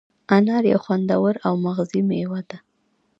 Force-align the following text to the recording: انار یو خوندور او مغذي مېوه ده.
انار 0.35 0.63
یو 0.71 0.79
خوندور 0.85 1.33
او 1.45 1.53
مغذي 1.65 2.01
مېوه 2.09 2.41
ده. 2.49 2.57